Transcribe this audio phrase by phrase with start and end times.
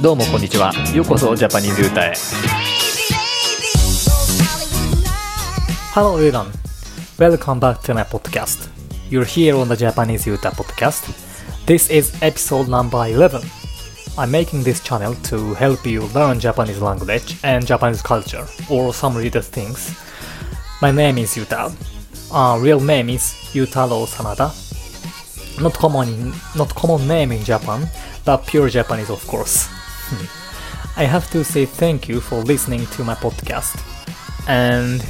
[0.00, 2.12] どうもこんにちはようこそジャパニーズ歌へ
[5.94, 6.50] Hello everyone
[7.18, 8.68] Welcome back to my podcast
[9.10, 11.10] You're here on the Japanese Yuta podcast
[11.66, 13.40] This is episode number 11
[14.18, 19.16] I'm making this channel to help you learn Japanese language and Japanese culture or some
[19.16, 19.94] related things
[20.82, 21.72] My name is Yuta
[22.32, 23.22] uh, Real name is
[23.54, 24.52] Yutaro Sanada
[25.60, 27.88] Not common, in, not common name in Japan
[28.24, 29.68] but pure Japanese of course
[30.97, 33.79] I have to say thank you for listening to my podcast.
[34.47, 35.03] And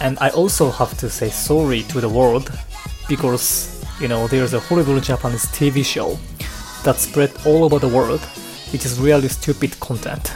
[0.00, 2.50] and I also have to say sorry to the world
[3.08, 6.18] because you know there's a horrible Japanese TV show
[6.84, 8.20] that spread all over the world
[8.72, 10.34] which is really stupid content.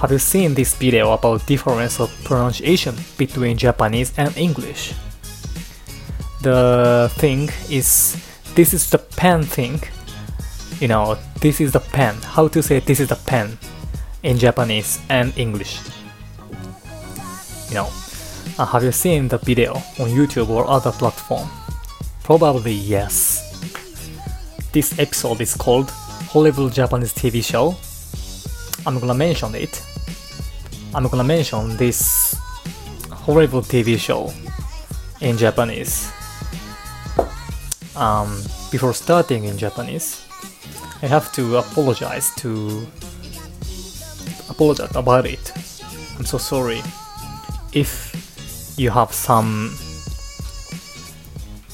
[0.00, 4.94] Have you seen this video about difference of pronunciation between Japanese and English?
[6.42, 8.16] The thing is
[8.54, 9.80] this is the pen thing
[10.80, 12.14] you know, this is the pen.
[12.22, 13.58] How to say this is the pen
[14.22, 15.80] in Japanese and English.
[17.68, 17.88] You know,
[18.58, 21.48] uh, have you seen the video on YouTube or other platform?
[22.22, 23.42] Probably yes.
[24.72, 25.90] This episode is called
[26.30, 27.76] Horrible Japanese TV Show.
[28.86, 29.82] I'm gonna mention it.
[30.94, 32.36] I'm gonna mention this
[33.10, 34.32] horrible TV show
[35.20, 36.10] in Japanese.
[37.96, 40.23] Um, before starting in Japanese,
[41.04, 42.86] I have to apologize to
[44.48, 45.52] apologize about it.
[46.16, 46.80] I'm so sorry
[47.74, 48.14] if
[48.78, 49.76] you have some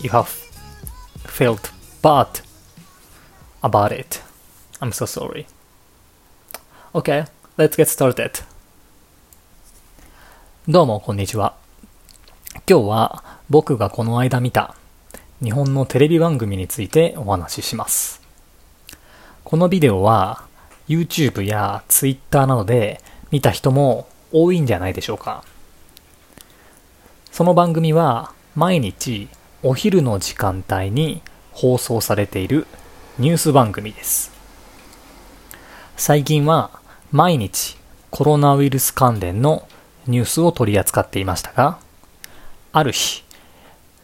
[0.00, 0.26] you have
[1.22, 1.70] felt
[2.02, 2.40] bad
[3.62, 4.20] about it.
[4.80, 5.46] I'm so sorry.
[6.92, 8.42] Okay, let's get started.
[10.66, 11.54] どうもこんにちは。
[12.68, 14.74] 今日は僕がこの間見た
[15.40, 18.21] 日本のテレビ番組についてお話しします。
[19.52, 20.46] このビデオは
[20.88, 25.44] YouTube や Twitter などで見た人も多いんじゃないでしょうか。
[27.30, 29.28] その番組は毎日
[29.62, 31.20] お昼の時間帯に
[31.50, 32.66] 放送されている
[33.18, 34.32] ニュース番組です。
[35.98, 36.70] 最近は
[37.10, 37.76] 毎日
[38.10, 39.68] コロナウイルス関連の
[40.06, 41.78] ニュースを取り扱っていましたが、
[42.72, 43.22] ある日、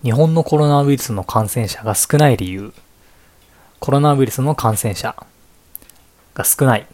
[0.03, 2.75] 日本のコロナウイルスの感染者が少ない理由、
[3.81, 5.16] コロナウイルスの感染者
[6.38, 6.87] が少ない。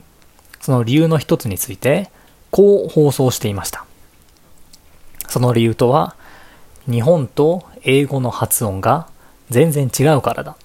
[0.61, 2.11] その理由の一つについて、
[2.51, 3.85] こう放送していました。
[5.29, 6.17] その理由とは、
[6.91, 9.07] 日本と英語の発音が
[9.51, 10.57] 全然違うからだ。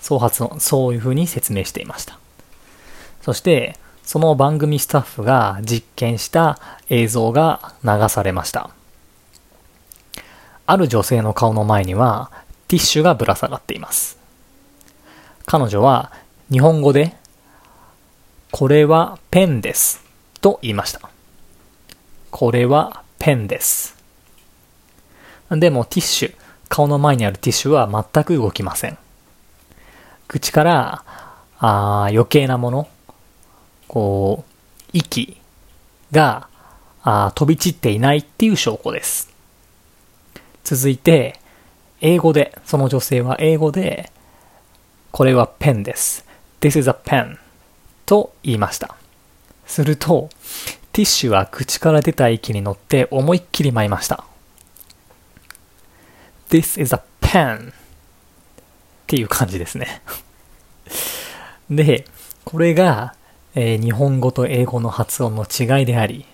[0.00, 2.18] そう発音、そういうふうに説明していました。
[3.22, 8.70] そして、その番組スタッフが実験した映像が流されました。
[10.66, 12.30] ある女性の顔の前には
[12.68, 14.16] ティッシュがぶら下がっています。
[15.44, 16.12] 彼女は
[16.52, 17.16] 日本語で
[18.58, 20.02] これはペンです。
[20.40, 21.10] と言いました。
[22.30, 23.98] これはペンです。
[25.50, 26.34] でもティッシュ、
[26.70, 28.96] 顔の前にあるティッシュは全く動きません。
[30.26, 31.04] 口から
[31.58, 32.88] あ余計なもの、
[33.88, 34.50] こう、
[34.94, 35.36] 息
[36.10, 36.48] が
[37.02, 39.34] あ飛び散っていないっていう証拠です。
[40.64, 41.38] 続いて、
[42.00, 44.10] 英語で、その女性は英語で、
[45.12, 46.24] これはペンです。
[46.62, 47.36] This is a pen.
[48.06, 48.94] と言いました。
[49.66, 50.30] すると、
[50.92, 54.24] ティッシュは口から出た息に乗って思いっきり舞いました。
[56.48, 57.74] This is a pen っ
[59.06, 60.00] ていう感じですね。
[61.68, 62.06] で、
[62.44, 63.14] これが、
[63.56, 66.24] えー、日本語と英語の発音の違いであり、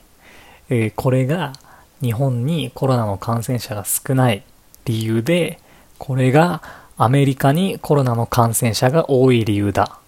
[0.68, 1.54] えー、これが
[2.02, 4.42] 日本にコロナの感染者が少ない
[4.84, 5.58] 理由で、
[5.98, 6.62] これが
[6.98, 9.98] アメリカにコロナの感染者が多い理由だ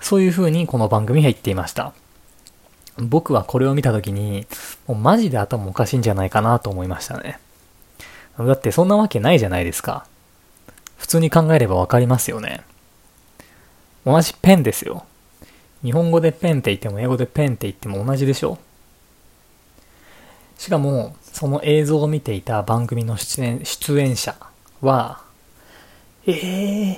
[0.00, 1.92] そういう風にこの番組は言っていました。
[2.98, 4.46] 僕はこれを見た時に、
[4.86, 7.38] もうマジで頭おかしいんじゃないかなと思いましたね。
[8.38, 10.06] だってそんなわけないじゃないですか。
[10.96, 12.62] 普通に考えればわかりますよね。
[14.04, 15.04] 同じペンですよ。
[15.82, 18.58] 日本語でペンって言っても英語でペンって言っても同じでしょ
[20.58, 24.36] しかも、その映像を見ていた番組の出演出演者
[24.82, 25.22] は、
[26.26, 26.96] えー、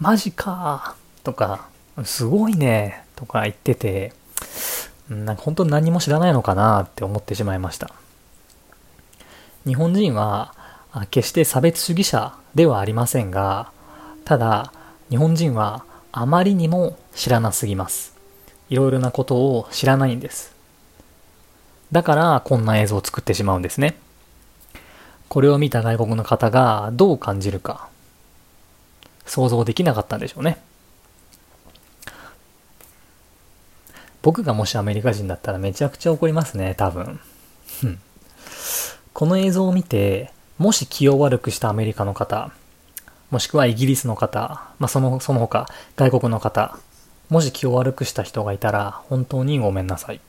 [0.00, 1.68] マジかとか、
[2.04, 4.12] すごいね、とか言ってて、
[5.08, 7.90] なんか本当に何も知らないのかなって思ってしまいました。
[9.66, 10.54] 日本人は
[11.10, 13.70] 決して差別主義者ではありませんが、
[14.24, 14.72] ただ
[15.10, 18.14] 日本人はあまりにも知らなすぎます。
[18.68, 20.54] いろいろなことを知らないんです。
[21.90, 23.96] だからこんな映像を作ってしまうんですね。
[25.28, 27.88] これを見た外国の方がどう感じるか
[29.26, 30.58] 想像できなかったんでしょうね。
[34.22, 37.20] 僕がもしアメリカ人だったらめちゃくちゃ怒りますね、多分。
[39.12, 42.50] この映像を見て、もし気を悪くしたアメリカの方、
[43.30, 46.78] もしくはイギリスの方、まあ、その、その他、外国の方、
[47.28, 50.20] もし気を悪くした人がいたら、本当にごめんなさい。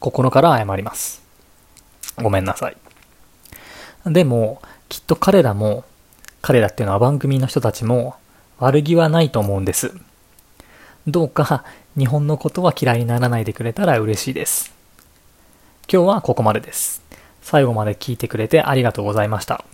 [0.00, 1.22] 心から謝ります。
[2.22, 2.76] ごめんなさい。
[4.06, 5.84] でも、きっと彼らも、
[6.42, 8.16] 彼らっていうのは番組の人たちも、
[8.58, 9.94] 悪気はないと思うんです。
[11.06, 11.64] どうか、
[11.96, 14.74] 日本のことは嫌いにならないでくれたら嬉しいです。
[15.92, 17.02] 今日はここまでです。
[17.40, 19.64] 最後まで聞いてくれてありがとうございました。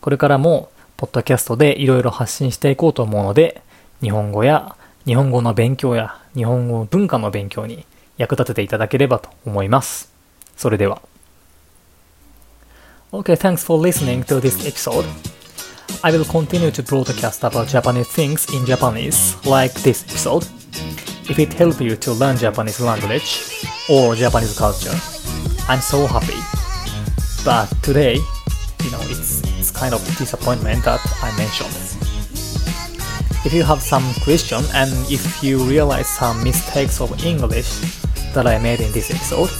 [0.00, 3.62] これからも、ポッドキャストでいろいろ発信していこうと思うので、
[4.00, 4.76] 日本語や
[5.06, 7.84] 日本語の勉強や日本語文化の勉強に
[8.16, 10.12] 役立てていただければと思います。
[10.56, 11.02] それでは。
[13.12, 15.04] Okay, thanks for listening to this episode.
[16.02, 20.63] I will continue to broadcast about Japanese things in Japanese, like this episode.
[21.26, 24.94] If it helps you to learn Japanese language or Japanese culture,
[25.68, 26.36] I'm so happy.
[27.44, 28.16] But today,
[28.84, 31.74] you know, it's, it's kind of disappointment that I mentioned.
[33.46, 37.68] If you have some question and if you realize some mistakes of English
[38.34, 39.50] that I made in this episode,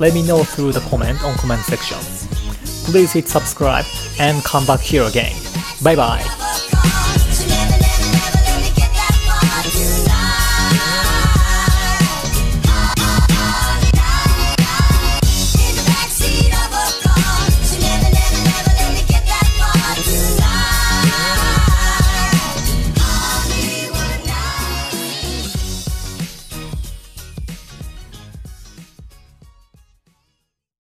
[0.00, 1.98] let me know through the comment on comment section.
[2.90, 3.84] Please hit subscribe
[4.18, 5.36] and come back here again.
[5.82, 6.41] Bye bye.